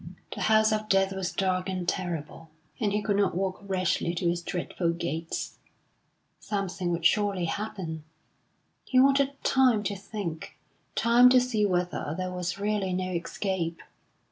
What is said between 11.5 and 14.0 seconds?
whether there was really no escape.